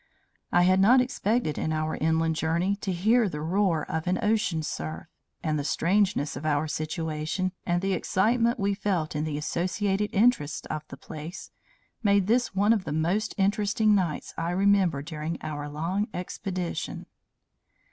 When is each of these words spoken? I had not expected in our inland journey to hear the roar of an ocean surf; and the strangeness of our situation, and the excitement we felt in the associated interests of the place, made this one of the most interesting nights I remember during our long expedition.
I 0.51 0.63
had 0.63 0.79
not 0.79 0.99
expected 0.99 1.59
in 1.59 1.71
our 1.71 1.95
inland 1.95 2.35
journey 2.35 2.75
to 2.77 2.91
hear 2.91 3.29
the 3.29 3.39
roar 3.39 3.85
of 3.87 4.07
an 4.07 4.17
ocean 4.23 4.63
surf; 4.63 5.05
and 5.43 5.59
the 5.59 5.63
strangeness 5.63 6.35
of 6.35 6.43
our 6.43 6.67
situation, 6.67 7.51
and 7.67 7.83
the 7.83 7.93
excitement 7.93 8.59
we 8.59 8.73
felt 8.73 9.15
in 9.15 9.25
the 9.25 9.37
associated 9.37 10.09
interests 10.11 10.65
of 10.71 10.81
the 10.87 10.97
place, 10.97 11.51
made 12.01 12.25
this 12.25 12.55
one 12.55 12.73
of 12.73 12.83
the 12.83 12.91
most 12.91 13.35
interesting 13.37 13.93
nights 13.93 14.33
I 14.39 14.49
remember 14.53 15.03
during 15.03 15.37
our 15.43 15.69
long 15.69 16.07
expedition. 16.15 17.05